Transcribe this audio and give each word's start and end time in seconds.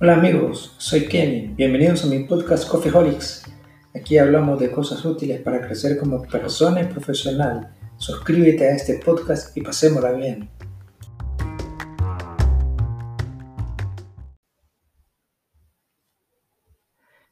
Hola 0.00 0.14
amigos, 0.14 0.76
soy 0.78 1.08
Kenny. 1.08 1.48
Bienvenidos 1.56 2.04
a 2.04 2.06
mi 2.06 2.20
podcast 2.20 2.68
Coffeeholics. 2.68 3.50
Aquí 3.96 4.16
hablamos 4.16 4.60
de 4.60 4.70
cosas 4.70 5.04
útiles 5.04 5.40
para 5.40 5.60
crecer 5.60 5.98
como 5.98 6.22
persona 6.22 6.82
y 6.82 6.84
profesional. 6.84 7.74
Suscríbete 7.96 8.68
a 8.68 8.76
este 8.76 9.00
podcast 9.04 9.56
y 9.56 9.60
pasémosla 9.60 10.12
bien. 10.12 10.50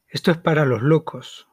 Esto 0.09 0.33
es 0.33 0.39
para 0.39 0.65
los 0.65 0.83
locos, 0.83 1.47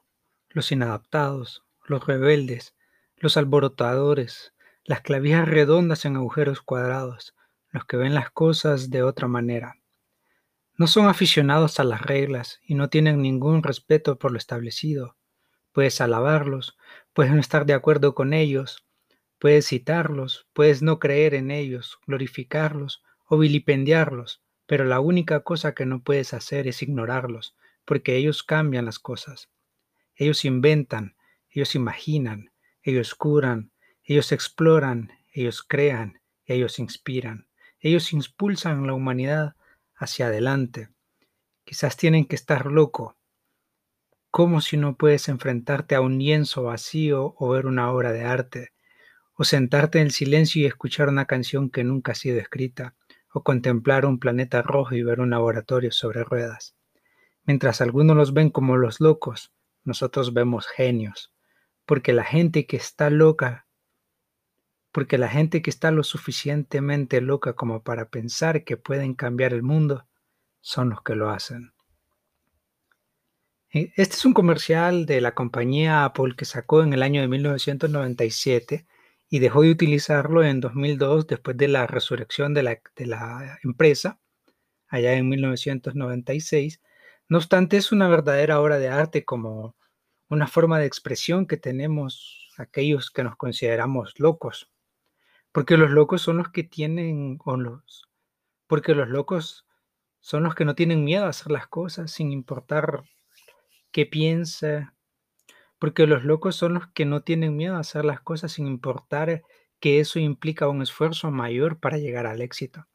los 0.50 0.71
inadaptados, 0.71 1.64
los 1.86 2.07
rebeldes, 2.07 2.73
los 3.18 3.38
alborotadores, 3.38 4.55
las 4.84 5.02
clavijas 5.02 5.48
redondas 5.48 6.05
en 6.05 6.16
agujeros 6.16 6.64
cuadrados, 6.64 7.36
los 7.70 7.86
que 7.86 7.98
ven 7.98 8.16
las 8.16 8.32
cosas 8.32 8.89
de 8.89 9.04
otra 9.04 9.28
manera. 9.28 9.75
No 10.83 10.87
son 10.87 11.07
aficionados 11.07 11.79
a 11.79 11.86
las 11.86 12.01
reglas 12.01 12.60
y 12.68 12.75
no 12.75 12.89
tienen 12.89 13.21
ningún 13.21 13.64
respeto 13.64 14.19
por 14.19 14.33
lo 14.33 14.37
establecido. 14.37 15.15
Puedes 15.71 16.01
alabarlos, 16.01 16.78
puedes 17.14 17.32
no 17.32 17.39
estar 17.39 17.65
de 17.65 17.74
acuerdo 17.74 18.14
con 18.14 18.33
ellos, 18.33 18.86
puedes 19.39 19.69
citarlos, 19.69 20.46
puedes 20.51 20.82
no 20.82 21.00
creer 21.00 21.36
en 21.36 21.51
ellos, 21.51 22.00
glorificarlos 22.05 23.01
o 23.25 23.38
vilipendiarlos, 23.38 24.43
pero 24.65 24.83
la 24.83 25.00
única 25.00 25.39
cosa 25.39 25.74
que 25.74 25.86
no 25.86 26.04
puedes 26.04 26.33
hacer 26.33 26.68
es 26.68 26.83
ignorarlos, 26.83 27.55
porque 27.86 28.18
ellos 28.18 28.43
cambian 28.43 28.83
las 28.83 29.00
cosas. 29.00 29.50
Ellos 30.18 30.43
inventan, 30.43 31.15
ellos 31.50 31.75
imaginan, 31.75 32.52
ellos 32.81 33.16
curan, 33.16 33.72
ellos 34.03 34.33
exploran, 34.33 35.13
ellos 35.31 35.63
crean, 35.63 36.19
ellos 36.44 36.77
inspiran, 36.77 37.47
ellos 37.80 38.11
impulsan 38.11 38.86
la 38.86 38.93
humanidad 38.93 39.55
hacia 40.03 40.27
adelante. 40.27 40.89
Quizás 41.65 41.97
tienen 41.97 42.25
que 42.25 42.35
estar 42.35 42.65
loco. 42.65 43.17
¿Cómo 44.29 44.61
si 44.61 44.77
no 44.77 44.95
puedes 44.95 45.29
enfrentarte 45.29 45.95
a 45.95 46.01
un 46.01 46.17
lienzo 46.17 46.63
vacío 46.63 47.35
o 47.37 47.49
ver 47.49 47.65
una 47.65 47.91
obra 47.91 48.11
de 48.11 48.23
arte? 48.23 48.73
O 49.35 49.43
sentarte 49.43 49.99
en 49.99 50.05
el 50.05 50.11
silencio 50.11 50.61
y 50.61 50.65
escuchar 50.65 51.09
una 51.09 51.25
canción 51.25 51.69
que 51.69 51.83
nunca 51.83 52.11
ha 52.11 52.15
sido 52.15 52.39
escrita, 52.39 52.95
o 53.31 53.43
contemplar 53.43 54.05
un 54.05 54.19
planeta 54.19 54.61
rojo 54.61 54.95
y 54.95 55.03
ver 55.03 55.19
un 55.19 55.31
laboratorio 55.31 55.91
sobre 55.91 56.23
ruedas. 56.23 56.75
Mientras 57.45 57.81
algunos 57.81 58.15
los 58.15 58.33
ven 58.33 58.49
como 58.49 58.77
los 58.77 59.01
locos, 59.01 59.51
nosotros 59.83 60.33
vemos 60.33 60.67
genios, 60.67 61.33
porque 61.85 62.13
la 62.13 62.23
gente 62.23 62.65
que 62.65 62.77
está 62.77 63.09
loca 63.09 63.62
porque 64.94 65.17
la 65.17 65.27
gente 65.27 65.61
que 65.63 65.72
está 65.72 65.91
lo 65.91 66.03
suficientemente 66.03 67.19
loca 67.19 67.53
como 67.53 67.83
para 67.83 68.09
pensar 68.09 68.63
que 68.63 68.77
pueden 68.77 69.16
cambiar 69.16 69.52
el 69.52 69.63
mundo 69.63 70.05
son 70.61 70.91
los 70.91 71.02
que 71.02 71.16
lo 71.16 71.31
hacen. 71.31 71.73
Eh, 73.71 73.91
este 73.95 74.16
es 74.16 74.23
un 74.23 74.33
comercial 74.33 75.08
de 75.08 75.19
la 75.19 75.33
compañía 75.33 76.05
Apple 76.05 76.36
que 76.38 76.45
sacó 76.45 76.83
en 76.83 76.94
el 76.94 77.02
año 77.02 77.21
de 77.21 77.27
1997 77.27 78.86
y 79.30 79.39
dejó 79.39 79.64
de 79.64 79.71
utilizarlo 79.71 80.44
en 80.44 80.59
2002 80.59 81.25
después 81.25 81.58
de 81.58 81.67
la 81.69 81.88
resurrección 81.88 82.53
de 82.53 82.61
la, 82.61 82.80
de 82.95 83.08
la 83.08 83.58
empresa, 83.64 84.19
allá 84.88 85.14
en 85.14 85.27
1996. 85.27 86.81
No 87.30 87.39
obstante, 87.39 87.77
es 87.77 87.91
una 87.91 88.08
verdadera 88.08 88.61
obra 88.61 88.77
de 88.77 88.89
arte 88.89 89.25
como 89.25 89.75
una 90.30 90.45
forma 90.45 90.77
de 90.77 90.86
expresión 90.86 91.47
que 91.47 91.58
tenemos 91.58 92.47
aquellos 92.58 93.09
que 93.09 93.23
nos 93.23 93.36
consideramos 93.38 94.14
locos. 94.19 94.69
Porque 95.53 95.77
los 95.77 95.91
locos 95.91 96.23
son 96.23 96.37
los 96.37 96.49
que 96.49 96.63
tienen, 96.63 97.37
o 97.45 97.57
los, 97.57 98.09
porque 98.65 98.95
los 98.95 99.07
locos 99.07 99.67
son 100.19 100.43
los 100.43 100.55
que 100.55 100.65
no 100.65 100.73
tienen 100.73 101.03
miedo 101.03 101.25
a 101.25 101.29
hacer 101.29 101.51
las 101.51 101.67
cosas 101.67 102.09
sin 102.09 102.31
importar 102.31 103.03
qué 103.92 104.08
piensa. 104.08 104.95
Porque 105.77 106.08
los 106.08 106.23
locos 106.23 106.55
son 106.55 106.73
los 106.73 106.87
que 106.87 107.05
no 107.05 107.21
tienen 107.21 107.55
miedo 107.55 107.75
a 107.75 107.81
hacer 107.81 108.03
las 108.03 108.19
cosas 108.19 108.53
sin 108.53 108.65
importar 108.65 109.43
que 109.80 109.99
eso 109.99 110.17
implica 110.17 110.67
un 110.69 110.81
esfuerzo 110.81 111.30
mayor 111.30 111.80
para 111.80 111.99
llegar 111.99 112.25
al 112.25 112.42
éxito. 112.42 112.87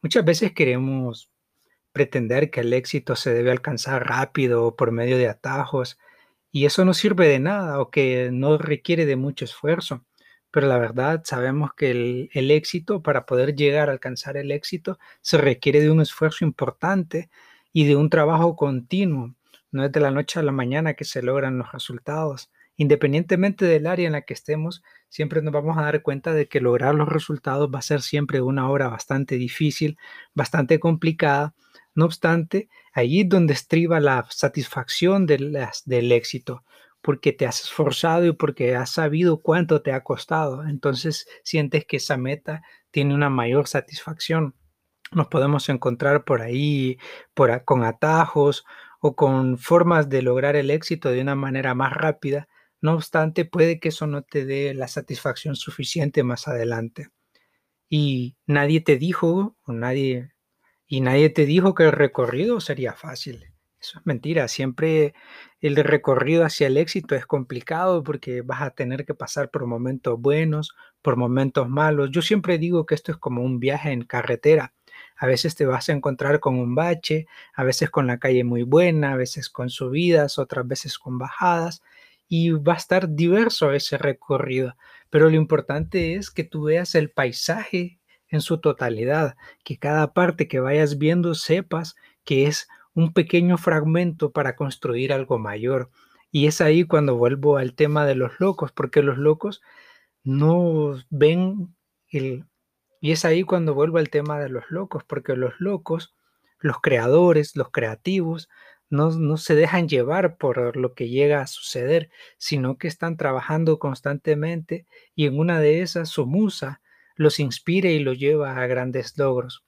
Muchas 0.00 0.24
veces 0.24 0.52
queremos 0.52 1.30
pretender 1.92 2.50
que 2.50 2.60
el 2.60 2.72
éxito 2.72 3.14
se 3.14 3.34
debe 3.34 3.50
alcanzar 3.50 4.08
rápido 4.08 4.64
o 4.64 4.74
por 4.74 4.90
medio 4.90 5.18
de 5.18 5.28
atajos 5.28 5.98
y 6.50 6.64
eso 6.64 6.86
no 6.86 6.94
sirve 6.94 7.28
de 7.28 7.40
nada 7.40 7.78
o 7.78 7.90
que 7.90 8.30
no 8.32 8.56
requiere 8.56 9.04
de 9.04 9.16
mucho 9.16 9.44
esfuerzo 9.44 10.06
pero 10.50 10.66
la 10.66 10.78
verdad 10.78 11.22
sabemos 11.24 11.74
que 11.74 11.90
el, 12.32 12.50
éxito, 12.50 13.02
para 13.02 13.26
poder 13.26 13.54
llegar 13.54 13.88
a 13.88 13.92
alcanzar 13.92 14.36
el 14.36 14.50
éxito, 14.50 14.98
se 15.20 15.38
requiere 15.38 15.80
de 15.80 15.90
un 15.90 16.00
esfuerzo 16.00 16.44
importante 16.44 17.30
y 17.72 17.84
de 17.84 17.96
un 17.96 18.10
trabajo 18.10 18.56
continuo. 18.56 19.34
No 19.70 19.84
es 19.84 19.92
de 19.92 20.00
la 20.00 20.10
noche 20.10 20.40
a 20.40 20.42
la 20.42 20.52
mañana 20.52 20.94
que 20.94 21.04
se 21.04 21.22
logran 21.22 21.58
los 21.58 21.70
resultados. 21.72 22.50
Independientemente 22.76 23.64
del 23.64 23.86
área 23.86 24.06
en 24.06 24.12
la 24.12 24.22
que 24.22 24.34
estemos, 24.34 24.82
siempre 25.08 25.42
nos 25.42 25.52
vamos 25.52 25.78
a 25.78 25.82
dar 25.82 26.02
cuenta 26.02 26.32
de 26.34 26.48
que 26.48 26.60
lograr 26.60 26.94
los 26.94 27.08
resultados 27.08 27.70
va 27.72 27.78
a 27.78 27.82
ser 27.82 28.02
siempre 28.02 28.40
una 28.40 28.68
hora 28.70 28.88
bastante 28.88 29.36
difícil, 29.36 29.98
bastante 30.34 30.80
complicada. 30.80 31.54
No 31.94 32.06
obstante, 32.06 32.68
allí 32.92 33.20
es 33.20 33.28
donde 33.28 33.52
estriba 33.52 34.00
la 34.00 34.26
satisfacción 34.30 35.26
del 35.26 36.12
éxito 36.12 36.64
porque 37.02 37.32
te 37.32 37.46
has 37.46 37.62
esforzado 37.62 38.26
y 38.26 38.32
porque 38.32 38.76
has 38.76 38.90
sabido 38.90 39.40
cuánto 39.40 39.82
te 39.82 39.92
ha 39.92 40.02
costado. 40.02 40.66
Entonces 40.66 41.26
sientes 41.44 41.84
que 41.86 41.96
esa 41.98 42.16
meta 42.16 42.62
tiene 42.90 43.14
una 43.14 43.30
mayor 43.30 43.68
satisfacción. 43.68 44.54
Nos 45.12 45.28
podemos 45.28 45.68
encontrar 45.68 46.24
por 46.24 46.42
ahí 46.42 46.98
con 47.64 47.84
atajos 47.84 48.64
o 49.00 49.16
con 49.16 49.58
formas 49.58 50.08
de 50.08 50.22
lograr 50.22 50.56
el 50.56 50.70
éxito 50.70 51.10
de 51.10 51.22
una 51.22 51.34
manera 51.34 51.74
más 51.74 51.92
rápida. 51.92 52.48
No 52.80 52.94
obstante, 52.94 53.44
puede 53.44 53.80
que 53.80 53.88
eso 53.88 54.06
no 54.06 54.22
te 54.22 54.44
dé 54.44 54.74
la 54.74 54.88
satisfacción 54.88 55.56
suficiente 55.56 56.22
más 56.22 56.48
adelante. 56.48 57.08
Y 57.88 58.36
nadie 58.46 58.80
te 58.80 58.96
dijo, 58.96 59.56
nadie, 59.66 60.32
y 60.86 61.00
nadie 61.00 61.30
te 61.30 61.44
dijo 61.44 61.74
que 61.74 61.84
el 61.84 61.92
recorrido 61.92 62.60
sería 62.60 62.94
fácil. 62.94 63.52
Eso 63.80 63.98
es 63.98 64.06
mentira. 64.06 64.46
Siempre 64.48 65.14
el 65.60 65.76
recorrido 65.76 66.44
hacia 66.44 66.66
el 66.66 66.76
éxito 66.76 67.14
es 67.14 67.26
complicado 67.26 68.02
porque 68.02 68.42
vas 68.42 68.62
a 68.62 68.70
tener 68.70 69.06
que 69.06 69.14
pasar 69.14 69.50
por 69.50 69.66
momentos 69.66 70.20
buenos, 70.20 70.74
por 71.02 71.16
momentos 71.16 71.68
malos. 71.68 72.10
Yo 72.10 72.20
siempre 72.20 72.58
digo 72.58 72.84
que 72.84 72.94
esto 72.94 73.12
es 73.12 73.18
como 73.18 73.42
un 73.42 73.58
viaje 73.58 73.90
en 73.92 74.02
carretera. 74.02 74.74
A 75.16 75.26
veces 75.26 75.54
te 75.54 75.64
vas 75.64 75.88
a 75.88 75.92
encontrar 75.92 76.40
con 76.40 76.58
un 76.58 76.74
bache, 76.74 77.26
a 77.54 77.64
veces 77.64 77.90
con 77.90 78.06
la 78.06 78.18
calle 78.18 78.44
muy 78.44 78.62
buena, 78.64 79.12
a 79.12 79.16
veces 79.16 79.48
con 79.48 79.70
subidas, 79.70 80.38
otras 80.38 80.66
veces 80.66 80.98
con 80.98 81.18
bajadas 81.18 81.82
y 82.28 82.50
va 82.50 82.74
a 82.74 82.76
estar 82.76 83.08
diverso 83.14 83.72
ese 83.72 83.96
recorrido. 83.98 84.76
Pero 85.08 85.30
lo 85.30 85.36
importante 85.36 86.14
es 86.14 86.30
que 86.30 86.44
tú 86.44 86.64
veas 86.64 86.94
el 86.94 87.10
paisaje 87.10 87.98
en 88.28 88.40
su 88.40 88.60
totalidad, 88.60 89.36
que 89.64 89.78
cada 89.78 90.12
parte 90.12 90.48
que 90.48 90.60
vayas 90.60 90.98
viendo 90.98 91.34
sepas 91.34 91.96
que 92.24 92.46
es 92.46 92.68
un 92.94 93.12
pequeño 93.12 93.58
fragmento 93.58 94.32
para 94.32 94.56
construir 94.56 95.12
algo 95.12 95.38
mayor. 95.38 95.90
Y 96.30 96.46
es 96.46 96.60
ahí 96.60 96.84
cuando 96.84 97.16
vuelvo 97.16 97.56
al 97.56 97.74
tema 97.74 98.06
de 98.06 98.14
los 98.14 98.38
locos, 98.40 98.72
porque 98.72 99.02
los 99.02 99.18
locos 99.18 99.62
no 100.24 100.94
ven 101.10 101.74
el... 102.08 102.46
Y 103.00 103.12
es 103.12 103.24
ahí 103.24 103.44
cuando 103.44 103.74
vuelvo 103.74 103.98
al 103.98 104.10
tema 104.10 104.38
de 104.38 104.50
los 104.50 104.64
locos, 104.70 105.04
porque 105.04 105.34
los 105.34 105.58
locos, 105.58 106.14
los 106.58 106.80
creadores, 106.80 107.56
los 107.56 107.70
creativos, 107.70 108.48
no, 108.90 109.10
no, 109.12 109.36
se 109.36 109.54
dejan 109.54 109.88
llevar 109.88 110.36
por 110.36 110.76
lo 110.76 110.94
que 110.94 111.08
llega 111.08 111.40
a 111.40 111.46
suceder, 111.46 112.10
sino 112.38 112.76
que 112.76 112.88
están 112.88 113.16
trabajando 113.16 113.78
constantemente 113.78 114.86
y 115.14 115.26
en 115.26 115.38
una 115.38 115.60
de 115.60 115.80
esas 115.80 116.08
su 116.10 116.26
musa 116.26 116.82
los 117.14 117.38
inspira 117.38 117.90
y 117.90 118.00
los 118.00 118.18
lleva 118.18 118.56
a 118.56 118.66
grandes 118.66 119.16
logros. 119.16 119.64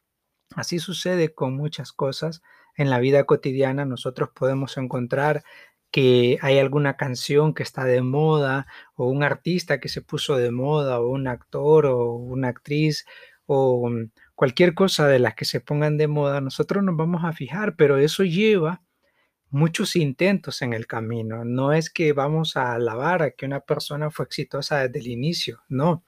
Así 0.54 0.78
sucede 0.78 1.32
con 1.34 1.54
muchas 1.56 1.92
cosas 1.92 2.42
en 2.76 2.90
la 2.90 2.98
vida 2.98 3.24
cotidiana 3.24 3.84
nosotros 3.84 4.30
podemos 4.34 4.76
encontrar 4.76 5.42
que 5.90 6.38
hay 6.40 6.58
alguna 6.58 6.96
canción 6.96 7.54
que 7.54 7.62
está 7.62 7.84
de 7.84 8.00
moda 8.00 8.66
o 8.94 9.08
un 9.08 9.22
artista 9.22 9.78
que 9.78 9.88
se 9.90 10.00
puso 10.00 10.36
de 10.36 10.50
moda 10.50 11.00
o 11.00 11.08
un 11.08 11.28
actor 11.28 11.86
o 11.86 12.14
una 12.14 12.48
actriz 12.48 13.04
o 13.46 13.90
mm, 13.90 14.10
cualquier 14.34 14.74
cosa 14.74 15.06
de 15.06 15.18
las 15.18 15.34
que 15.34 15.44
se 15.44 15.60
pongan 15.60 15.98
de 15.98 16.08
moda, 16.08 16.40
nosotros 16.40 16.82
nos 16.82 16.96
vamos 16.96 17.24
a 17.24 17.32
fijar, 17.32 17.76
pero 17.76 17.98
eso 17.98 18.24
lleva 18.24 18.82
muchos 19.50 19.96
intentos 19.96 20.62
en 20.62 20.72
el 20.72 20.86
camino. 20.86 21.44
No 21.44 21.72
es 21.74 21.90
que 21.90 22.14
vamos 22.14 22.56
a 22.56 22.72
alabar 22.74 23.22
a 23.22 23.30
que 23.32 23.44
una 23.46 23.60
persona 23.60 24.10
fue 24.10 24.24
exitosa 24.24 24.78
desde 24.78 24.98
el 25.00 25.08
inicio, 25.08 25.60
no 25.68 26.04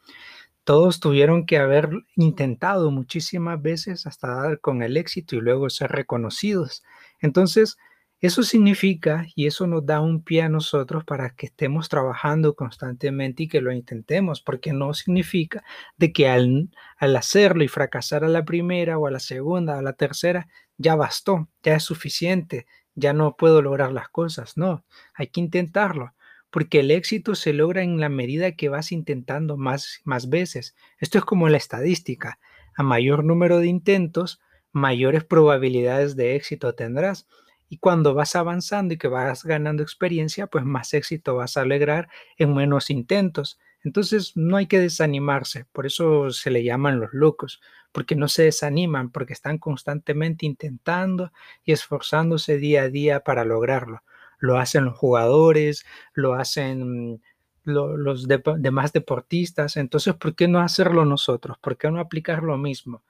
todos 0.64 1.00
tuvieron 1.00 1.46
que 1.46 1.58
haber 1.58 1.90
intentado 2.16 2.90
muchísimas 2.90 3.61
veces 3.61 4.06
hasta 4.06 4.28
dar 4.34 4.61
con 4.61 4.82
el 4.82 4.96
éxito 4.96 5.37
y 5.37 5.40
luego 5.40 5.70
ser 5.70 5.93
reconocidos. 5.93 6.82
Entonces, 7.20 7.76
eso 8.20 8.43
significa 8.43 9.26
y 9.37 9.46
eso 9.46 9.66
nos 9.66 9.84
da 9.84 10.00
un 10.00 10.22
pie 10.22 10.43
a 10.43 10.49
nosotros 10.49 11.05
para 11.05 11.34
que 11.34 11.46
estemos 11.46 11.90
trabajando 11.90 12.55
constantemente 12.55 13.43
y 13.43 13.49
que 13.49 13.61
lo 13.61 13.70
intentemos, 13.70 14.40
porque 14.40 14.72
no 14.72 14.94
significa 14.94 15.62
de 15.99 16.11
que 16.12 16.28
al, 16.28 16.70
al, 16.96 17.16
hacerlo 17.16 17.64
y 17.64 17.69
fracasar 17.69 18.25
a 18.25 18.28
la 18.28 18.46
primera 18.46 18.99
o 18.99 19.06
a 19.06 19.11
la 19.11 19.20
segunda 19.20 19.76
o 19.76 19.78
a 19.78 19.82
la 19.82 19.93
tercera, 19.93 20.49
ya 20.78 20.96
bastó, 20.96 21.49
ya 21.62 21.75
es 21.76 21.82
suficiente, 21.82 22.66
ya 22.94 23.12
no 23.12 23.37
puedo 23.37 23.61
lograr 23.61 23.93
las 23.93 24.08
cosas. 24.08 24.56
No, 24.56 24.84
hay 25.12 25.26
que 25.26 25.40
intentarlo, 25.40 26.14
porque 26.54 26.78
el 26.78 26.92
éxito 26.92 27.34
se 27.34 27.52
logra 27.52 27.82
en 27.82 27.98
la 27.98 28.08
medida 28.08 28.52
que 28.52 28.68
vas 28.68 28.92
intentando 28.92 29.56
más, 29.56 30.00
más 30.04 30.28
veces. 30.28 30.76
Esto 31.00 31.18
es 31.18 31.24
como 31.24 31.48
la 31.48 31.56
estadística. 31.56 32.38
A 32.76 32.84
mayor 32.84 33.24
número 33.24 33.58
de 33.58 33.66
intentos, 33.66 34.40
mayores 34.70 35.24
probabilidades 35.24 36.14
de 36.14 36.36
éxito 36.36 36.72
tendrás. 36.76 37.26
Y 37.68 37.78
cuando 37.78 38.14
vas 38.14 38.36
avanzando 38.36 38.94
y 38.94 38.98
que 38.98 39.08
vas 39.08 39.42
ganando 39.42 39.82
experiencia, 39.82 40.46
pues 40.46 40.64
más 40.64 40.94
éxito 40.94 41.34
vas 41.34 41.56
a 41.56 41.64
lograr 41.64 42.08
en 42.38 42.54
menos 42.54 42.88
intentos. 42.88 43.58
Entonces 43.82 44.36
no 44.36 44.56
hay 44.56 44.68
que 44.68 44.78
desanimarse, 44.78 45.66
por 45.72 45.86
eso 45.86 46.30
se 46.30 46.52
le 46.52 46.62
llaman 46.62 47.00
los 47.00 47.12
locos, 47.12 47.60
porque 47.90 48.14
no 48.14 48.28
se 48.28 48.44
desaniman, 48.44 49.10
porque 49.10 49.32
están 49.32 49.58
constantemente 49.58 50.46
intentando 50.46 51.32
y 51.64 51.72
esforzándose 51.72 52.58
día 52.58 52.82
a 52.82 52.88
día 52.90 53.24
para 53.24 53.44
lograrlo. 53.44 54.04
Lo 54.44 54.58
hacen 54.58 54.85
los 54.85 54.96
jugadores, 54.99 55.85
lo 56.14 56.35
hacen 56.35 57.23
los 57.64 58.29
demás 58.29 58.93
deportistas, 58.93 59.76
entonces 59.79 60.14
¿por 60.17 60.35
qué 60.37 60.49
no 60.49 60.61
hacerlo 60.61 61.06
nosotros? 61.06 61.56
¿Por 61.62 61.79
qué 61.79 61.91
no 61.91 61.99
aplicar 62.00 62.43
lo 62.43 62.58
mismo? 62.58 63.02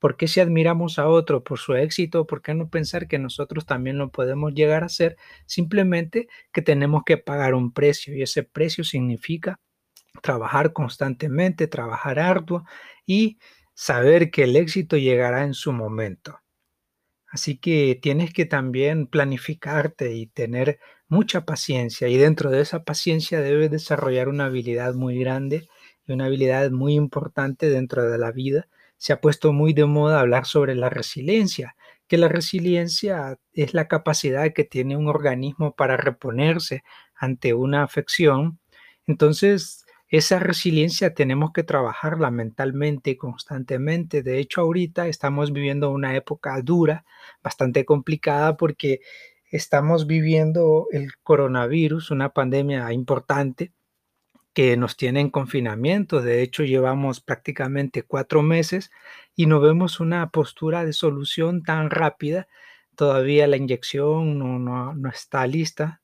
¿Por 0.00 0.16
qué 0.16 0.28
si 0.28 0.40
admiramos 0.40 0.98
a 0.98 1.08
otro 1.08 1.44
por 1.44 1.58
su 1.60 1.74
éxito, 1.76 2.26
por 2.26 2.42
qué 2.42 2.54
no 2.54 2.68
pensar 2.70 3.08
que 3.08 3.20
nosotros 3.20 3.66
también 3.66 3.98
lo 3.98 4.10
podemos 4.10 4.54
llegar 4.54 4.82
a 4.84 4.86
hacer? 4.86 5.16
Simplemente 5.46 6.28
que 6.52 6.62
tenemos 6.62 7.04
que 7.06 7.18
pagar 7.18 7.54
un 7.54 7.72
precio 7.72 8.14
y 8.16 8.22
ese 8.22 8.42
precio 8.42 8.84
significa 8.84 9.60
trabajar 10.22 10.74
constantemente, 10.74 11.68
trabajar 11.68 12.18
arduo 12.20 12.64
y 13.06 13.38
saber 13.74 14.30
que 14.32 14.44
el 14.44 14.56
éxito 14.56 14.98
llegará 14.98 15.44
en 15.44 15.54
su 15.54 15.72
momento. 15.72 16.41
Así 17.32 17.56
que 17.56 17.98
tienes 18.00 18.30
que 18.34 18.44
también 18.44 19.06
planificarte 19.06 20.12
y 20.14 20.26
tener 20.26 20.78
mucha 21.08 21.46
paciencia 21.46 22.08
y 22.08 22.18
dentro 22.18 22.50
de 22.50 22.60
esa 22.60 22.84
paciencia 22.84 23.40
debes 23.40 23.70
desarrollar 23.70 24.28
una 24.28 24.44
habilidad 24.46 24.94
muy 24.94 25.18
grande 25.18 25.66
y 26.06 26.12
una 26.12 26.26
habilidad 26.26 26.70
muy 26.70 26.94
importante 26.94 27.70
dentro 27.70 28.10
de 28.10 28.18
la 28.18 28.32
vida. 28.32 28.68
Se 28.98 29.14
ha 29.14 29.20
puesto 29.22 29.54
muy 29.54 29.72
de 29.72 29.86
moda 29.86 30.20
hablar 30.20 30.44
sobre 30.44 30.74
la 30.74 30.90
resiliencia, 30.90 31.74
que 32.06 32.18
la 32.18 32.28
resiliencia 32.28 33.38
es 33.54 33.72
la 33.72 33.88
capacidad 33.88 34.52
que 34.52 34.64
tiene 34.64 34.98
un 34.98 35.08
organismo 35.08 35.74
para 35.74 35.96
reponerse 35.96 36.84
ante 37.16 37.54
una 37.54 37.82
afección. 37.82 38.58
Entonces, 39.06 39.86
esa 40.12 40.38
resiliencia 40.38 41.14
tenemos 41.14 41.52
que 41.52 41.62
trabajarla 41.62 42.30
mentalmente 42.30 43.16
constantemente. 43.16 44.22
De 44.22 44.38
hecho, 44.40 44.60
ahorita 44.60 45.08
estamos 45.08 45.54
viviendo 45.54 45.90
una 45.90 46.14
época 46.14 46.60
dura, 46.62 47.06
bastante 47.42 47.86
complicada 47.86 48.58
porque 48.58 49.00
estamos 49.50 50.06
viviendo 50.06 50.86
el 50.92 51.12
coronavirus, 51.22 52.10
una 52.10 52.28
pandemia 52.28 52.92
importante 52.92 53.72
que 54.52 54.76
nos 54.76 54.98
tiene 54.98 55.20
en 55.20 55.30
confinamiento. 55.30 56.20
De 56.20 56.42
hecho, 56.42 56.62
llevamos 56.62 57.22
prácticamente 57.22 58.02
cuatro 58.02 58.42
meses 58.42 58.90
y 59.34 59.46
no 59.46 59.60
vemos 59.60 59.98
una 59.98 60.28
postura 60.28 60.84
de 60.84 60.92
solución 60.92 61.62
tan 61.62 61.88
rápida. 61.88 62.48
Todavía 62.96 63.46
la 63.46 63.56
inyección 63.56 64.38
no, 64.38 64.58
no, 64.58 64.92
no 64.92 65.08
está 65.08 65.46
lista, 65.46 66.01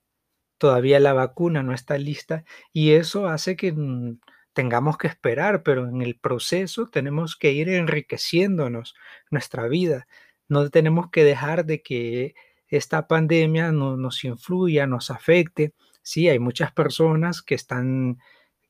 todavía 0.59 1.01
la 1.01 1.13
vacuna 1.13 1.63
no 1.63 1.73
está 1.75 1.99
lista 1.99 2.45
y 2.73 2.93
eso 2.93 3.29
hace 3.29 3.57
que 3.57 3.73
mm, 3.73 4.19
tengamos 4.53 4.99
que 4.99 5.07
esperar, 5.07 5.63
pero 5.63 5.89
en 5.89 6.03
el 6.03 6.19
proceso 6.19 6.89
tenemos 6.89 7.37
que 7.37 7.53
ir 7.53 7.69
enriqueciéndonos 7.69 8.95
nuestra 9.31 9.69
vida. 9.69 10.07
No 10.49 10.69
tenemos 10.71 11.11
que 11.11 11.25
dejar 11.25 11.65
de 11.65 11.83
que 11.83 12.35
esta 12.69 13.07
pandemia 13.07 13.73
no, 13.73 13.97
nos 13.97 14.25
influya, 14.25 14.87
nos 14.87 15.11
afecte. 15.11 15.75
Sí, 16.03 16.29
hay 16.29 16.39
muchas 16.39 16.73
personas 16.73 17.43
que 17.43 17.55
están 17.55 18.19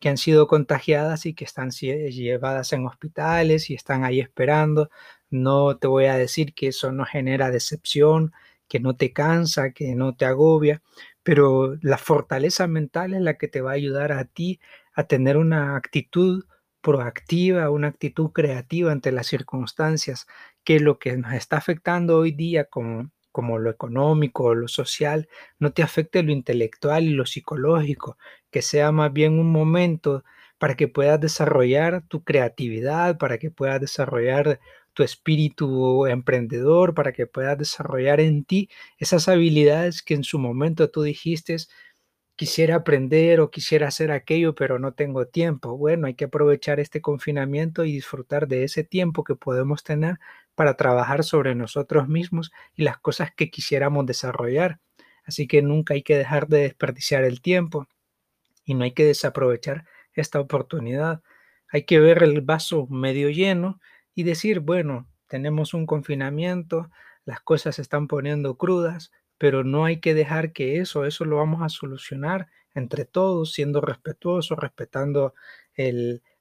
que 0.00 0.08
han 0.08 0.16
sido 0.16 0.46
contagiadas 0.46 1.26
y 1.26 1.34
que 1.34 1.44
están 1.44 1.70
llevadas 1.70 2.72
en 2.72 2.86
hospitales 2.86 3.70
y 3.70 3.74
están 3.74 4.04
ahí 4.04 4.20
esperando. 4.20 4.90
No 5.30 5.76
te 5.78 5.88
voy 5.88 6.06
a 6.06 6.16
decir 6.16 6.54
que 6.54 6.68
eso 6.68 6.92
no 6.92 7.04
genera 7.04 7.50
decepción, 7.50 8.32
que 8.68 8.80
no 8.80 8.96
te 8.96 9.12
cansa, 9.12 9.72
que 9.72 9.94
no 9.94 10.14
te 10.16 10.24
agobia, 10.24 10.82
pero 11.22 11.76
la 11.82 11.98
fortaleza 11.98 12.66
mental 12.66 13.14
es 13.14 13.22
la 13.22 13.34
que 13.38 13.48
te 13.48 13.60
va 13.60 13.72
a 13.72 13.74
ayudar 13.74 14.12
a 14.12 14.24
ti 14.24 14.60
a 14.94 15.04
tener 15.04 15.36
una 15.36 15.76
actitud 15.76 16.44
proactiva, 16.80 17.70
una 17.70 17.88
actitud 17.88 18.30
creativa 18.32 18.92
ante 18.92 19.12
las 19.12 19.26
circunstancias, 19.26 20.26
que 20.64 20.80
lo 20.80 20.98
que 20.98 21.16
nos 21.16 21.32
está 21.34 21.56
afectando 21.56 22.18
hoy 22.18 22.32
día 22.32 22.64
como, 22.64 23.10
como 23.32 23.58
lo 23.58 23.70
económico, 23.70 24.54
lo 24.54 24.68
social, 24.68 25.28
no 25.58 25.72
te 25.72 25.82
afecte 25.82 26.22
lo 26.22 26.32
intelectual 26.32 27.04
y 27.04 27.10
lo 27.10 27.26
psicológico, 27.26 28.16
que 28.50 28.62
sea 28.62 28.92
más 28.92 29.12
bien 29.12 29.38
un 29.38 29.50
momento 29.50 30.24
para 30.58 30.76
que 30.76 30.88
puedas 30.88 31.20
desarrollar 31.20 32.02
tu 32.08 32.24
creatividad, 32.24 33.18
para 33.18 33.38
que 33.38 33.50
puedas 33.50 33.80
desarrollar 33.80 34.60
tu 34.98 35.04
espíritu 35.04 36.06
emprendedor, 36.08 36.92
para 36.92 37.12
que 37.12 37.28
puedas 37.28 37.56
desarrollar 37.56 38.18
en 38.18 38.44
ti 38.44 38.68
esas 38.98 39.28
habilidades 39.28 40.02
que 40.02 40.14
en 40.14 40.24
su 40.24 40.40
momento 40.40 40.90
tú 40.90 41.02
dijiste, 41.02 41.56
quisiera 42.34 42.74
aprender 42.74 43.38
o 43.38 43.48
quisiera 43.48 43.86
hacer 43.86 44.10
aquello, 44.10 44.56
pero 44.56 44.80
no 44.80 44.94
tengo 44.94 45.28
tiempo. 45.28 45.78
Bueno, 45.78 46.08
hay 46.08 46.14
que 46.14 46.24
aprovechar 46.24 46.80
este 46.80 47.00
confinamiento 47.00 47.84
y 47.84 47.92
disfrutar 47.92 48.48
de 48.48 48.64
ese 48.64 48.82
tiempo 48.82 49.22
que 49.22 49.36
podemos 49.36 49.84
tener 49.84 50.18
para 50.56 50.74
trabajar 50.76 51.22
sobre 51.22 51.54
nosotros 51.54 52.08
mismos 52.08 52.50
y 52.74 52.82
las 52.82 52.98
cosas 52.98 53.32
que 53.32 53.50
quisiéramos 53.50 54.04
desarrollar. 54.04 54.80
Así 55.24 55.46
que 55.46 55.62
nunca 55.62 55.94
hay 55.94 56.02
que 56.02 56.16
dejar 56.16 56.48
de 56.48 56.62
desperdiciar 56.62 57.22
el 57.22 57.40
tiempo 57.40 57.86
y 58.64 58.74
no 58.74 58.82
hay 58.82 58.94
que 58.94 59.04
desaprovechar 59.04 59.84
esta 60.12 60.40
oportunidad. 60.40 61.22
Hay 61.68 61.84
que 61.84 62.00
ver 62.00 62.24
el 62.24 62.40
vaso 62.40 62.88
medio 62.88 63.30
lleno 63.30 63.78
y 64.18 64.24
decir, 64.24 64.58
bueno, 64.58 65.06
tenemos 65.28 65.74
un 65.74 65.86
confinamiento, 65.86 66.90
las 67.24 67.38
cosas 67.38 67.76
se 67.76 67.82
están 67.82 68.08
poniendo 68.08 68.56
crudas, 68.58 69.12
pero 69.38 69.62
no 69.62 69.84
hay 69.84 70.00
que 70.00 70.12
dejar 70.12 70.52
que 70.52 70.80
eso, 70.80 71.04
eso 71.04 71.24
lo 71.24 71.36
vamos 71.36 71.62
a 71.62 71.68
solucionar 71.68 72.48
entre 72.74 73.04
todos, 73.04 73.52
siendo 73.52 73.80
respetuosos, 73.80 74.58
respetando 74.58 75.34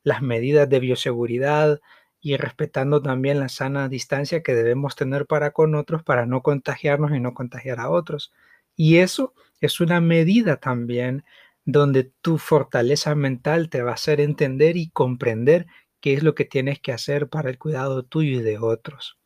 las 0.01 0.23
medidas 0.23 0.67
de 0.67 0.79
bioseguridad 0.79 1.79
y 2.19 2.35
respetando 2.37 3.03
también 3.03 3.39
la 3.39 3.47
sana 3.47 3.89
distancia 3.89 4.41
que 4.41 4.55
debemos 4.55 4.95
tener 4.95 5.27
para 5.27 5.51
con 5.51 5.75
otros 5.75 6.01
para 6.01 6.25
no 6.25 6.41
contagiarnos 6.41 7.11
y 7.11 7.19
no 7.19 7.35
contagiar 7.35 7.79
a 7.79 7.91
otros. 7.91 8.33
Y 8.75 8.97
eso 8.97 9.35
es 9.61 9.79
una 9.81 10.01
medida 10.01 10.57
también 10.57 11.25
donde 11.63 12.11
tu 12.21 12.39
fortaleza 12.39 13.13
mental 13.13 13.69
te 13.69 13.83
va 13.83 13.91
a 13.91 13.93
hacer 13.93 14.19
entender 14.19 14.77
y 14.77 14.89
comprender 14.89 15.67
qué 16.01 16.13
es 16.13 16.23
lo 16.23 16.35
que 16.35 16.45
tienes 16.45 16.79
que 16.79 16.91
hacer 16.91 17.29
para 17.29 17.49
el 17.49 17.57
cuidado 17.57 18.03
tuyo 18.03 18.39
y 18.39 18.43
de 18.43 18.57
otros. 18.59 19.17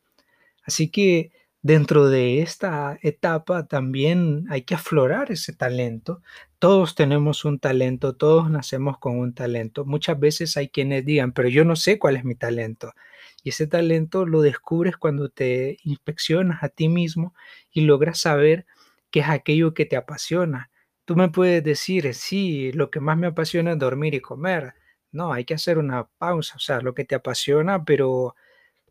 Así 0.64 0.90
que 0.90 1.32
dentro 1.62 2.08
de 2.08 2.42
esta 2.42 2.98
etapa 3.02 3.66
también 3.66 4.46
hay 4.50 4.62
que 4.62 4.74
aflorar 4.74 5.30
ese 5.32 5.52
talento. 5.52 6.22
Todos 6.58 6.94
tenemos 6.94 7.44
un 7.44 7.58
talento, 7.58 8.14
todos 8.14 8.50
nacemos 8.50 8.98
con 8.98 9.18
un 9.18 9.34
talento. 9.34 9.84
Muchas 9.84 10.18
veces 10.18 10.56
hay 10.56 10.68
quienes 10.68 11.04
digan, 11.04 11.32
pero 11.32 11.48
yo 11.48 11.64
no 11.64 11.76
sé 11.76 11.98
cuál 11.98 12.16
es 12.16 12.24
mi 12.24 12.34
talento. 12.34 12.92
Y 13.42 13.50
ese 13.50 13.66
talento 13.66 14.26
lo 14.26 14.42
descubres 14.42 14.96
cuando 14.96 15.28
te 15.28 15.78
inspeccionas 15.84 16.62
a 16.62 16.68
ti 16.68 16.88
mismo 16.88 17.34
y 17.72 17.82
logras 17.82 18.18
saber 18.18 18.66
qué 19.10 19.20
es 19.20 19.28
aquello 19.28 19.74
que 19.74 19.86
te 19.86 19.96
apasiona. 19.96 20.70
Tú 21.04 21.16
me 21.16 21.28
puedes 21.28 21.64
decir, 21.64 22.14
sí, 22.14 22.72
lo 22.72 22.90
que 22.90 23.00
más 23.00 23.18
me 23.18 23.26
apasiona 23.28 23.72
es 23.72 23.78
dormir 23.78 24.14
y 24.14 24.20
comer. 24.20 24.74
No, 25.12 25.32
hay 25.32 25.44
que 25.44 25.54
hacer 25.54 25.78
una 25.78 26.08
pausa, 26.18 26.56
o 26.56 26.58
sea, 26.58 26.80
lo 26.80 26.94
que 26.94 27.04
te 27.04 27.14
apasiona, 27.14 27.84
pero, 27.84 28.34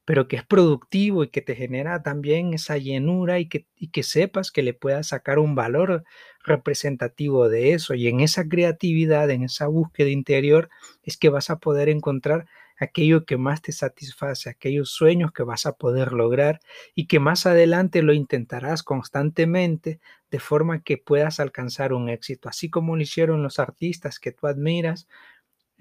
pero 0.05 0.27
que 0.27 0.37
es 0.37 0.45
productivo 0.45 1.23
y 1.23 1.29
que 1.29 1.41
te 1.41 1.55
genera 1.55 2.03
también 2.03 2.53
esa 2.53 2.77
llenura 2.77 3.39
y 3.39 3.49
que, 3.49 3.67
y 3.75 3.89
que 3.91 4.03
sepas 4.03 4.51
que 4.51 4.63
le 4.63 4.73
puedas 4.75 5.07
sacar 5.09 5.39
un 5.39 5.55
valor 5.55 6.03
representativo 6.43 7.49
de 7.49 7.73
eso. 7.73 7.95
Y 7.95 8.07
en 8.07 8.21
esa 8.21 8.47
creatividad, 8.49 9.29
en 9.31 9.43
esa 9.43 9.67
búsqueda 9.67 10.09
interior, 10.09 10.69
es 11.03 11.17
que 11.17 11.29
vas 11.29 11.49
a 11.49 11.59
poder 11.59 11.89
encontrar 11.89 12.45
aquello 12.79 13.25
que 13.25 13.37
más 13.37 13.61
te 13.61 13.71
satisface, 13.71 14.49
aquellos 14.49 14.91
sueños 14.91 15.31
que 15.33 15.43
vas 15.43 15.65
a 15.65 15.73
poder 15.73 16.13
lograr 16.13 16.59
y 16.95 17.07
que 17.07 17.19
más 17.19 17.45
adelante 17.45 18.01
lo 18.01 18.13
intentarás 18.13 18.83
constantemente 18.83 19.99
de 20.31 20.39
forma 20.39 20.81
que 20.83 20.97
puedas 20.97 21.39
alcanzar 21.39 21.93
un 21.93 22.09
éxito, 22.09 22.49
así 22.49 22.69
como 22.69 22.95
lo 22.95 23.03
hicieron 23.03 23.43
los 23.43 23.59
artistas 23.59 24.19
que 24.19 24.31
tú 24.31 24.47
admiras, 24.47 25.07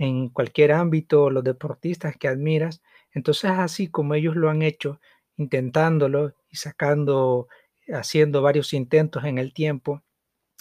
en 0.00 0.30
cualquier 0.30 0.73
ámbito, 0.73 1.28
los 1.30 1.45
deportistas 1.45 2.16
que 2.16 2.26
admiras. 2.26 2.83
Entonces, 3.12 3.50
así 3.50 3.88
como 3.88 4.14
ellos 4.14 4.35
lo 4.35 4.49
han 4.49 4.62
hecho, 4.62 4.99
intentándolo 5.37 6.35
y 6.49 6.57
sacando, 6.57 7.49
haciendo 7.92 8.40
varios 8.40 8.73
intentos 8.73 9.25
en 9.25 9.37
el 9.37 9.52
tiempo, 9.52 10.02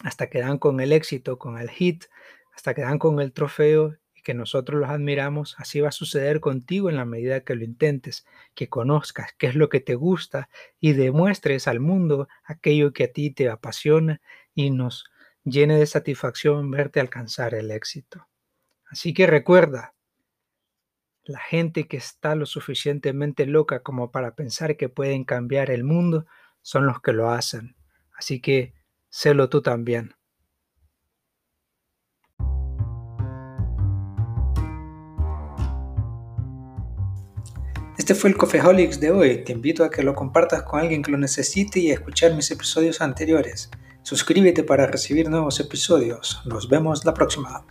hasta 0.03 0.29
que 0.29 0.39
dan 0.41 0.57
con 0.59 0.81
el 0.81 0.91
éxito, 0.91 1.39
con 1.39 1.57
el 1.57 1.69
hit, 1.69 2.05
hasta 2.53 2.73
que 2.73 2.81
dan 2.81 2.99
con 2.99 3.21
el 3.21 3.31
trofeo 3.33 3.95
y 4.13 4.21
que 4.23 4.33
nosotros 4.33 4.81
los 4.81 4.89
admiramos, 4.89 5.55
así 5.57 5.79
va 5.79 5.89
a 5.89 5.93
suceder 5.93 6.41
contigo 6.41 6.89
en 6.89 6.97
la 6.97 7.05
medida 7.05 7.45
que 7.45 7.55
lo 7.55 7.63
intentes, 7.63 8.25
que 8.55 8.69
conozcas 8.69 9.33
qué 9.37 9.47
es 9.47 9.55
lo 9.55 9.69
que 9.69 9.79
te 9.79 9.95
gusta 9.95 10.49
y 10.81 10.93
demuestres 10.93 11.69
al 11.69 11.79
mundo 11.79 12.27
aquello 12.43 12.93
que 12.93 13.05
a 13.05 13.13
ti 13.13 13.31
te 13.31 13.49
apasiona 13.49 14.21
y 14.53 14.71
nos 14.71 15.05
llene 15.45 15.77
de 15.77 15.85
satisfacción 15.85 16.71
verte 16.71 16.99
alcanzar 16.99 17.53
el 17.53 17.71
éxito. 17.71 18.28
Así 18.89 19.13
que 19.13 19.27
recuerda, 19.27 19.93
la 21.23 21.39
gente 21.39 21.87
que 21.87 21.97
está 21.97 22.33
lo 22.33 22.47
suficientemente 22.47 23.45
loca 23.45 23.83
como 23.83 24.11
para 24.11 24.35
pensar 24.35 24.77
que 24.77 24.89
pueden 24.89 25.25
cambiar 25.25 25.69
el 25.69 25.83
mundo 25.83 26.25
son 26.61 26.87
los 26.87 26.99
que 27.01 27.13
lo 27.13 27.29
hacen. 27.29 27.75
Así 28.17 28.41
que 28.41 28.73
sélo 29.09 29.47
tú 29.47 29.61
también. 29.61 30.15
Este 37.97 38.15
fue 38.15 38.31
el 38.31 38.37
Coffeeholics 38.37 38.99
de 38.99 39.11
hoy. 39.11 39.43
Te 39.43 39.51
invito 39.51 39.83
a 39.83 39.91
que 39.91 40.01
lo 40.01 40.15
compartas 40.15 40.63
con 40.63 40.79
alguien 40.79 41.03
que 41.03 41.11
lo 41.11 41.17
necesite 41.19 41.79
y 41.79 41.91
a 41.91 41.93
escuchar 41.93 42.33
mis 42.33 42.49
episodios 42.49 43.01
anteriores. 43.01 43.69
Suscríbete 44.01 44.63
para 44.63 44.87
recibir 44.87 45.29
nuevos 45.29 45.59
episodios. 45.59 46.41
Nos 46.45 46.67
vemos 46.69 47.05
la 47.05 47.13
próxima. 47.13 47.67